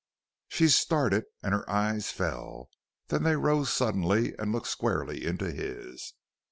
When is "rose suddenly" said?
3.35-4.33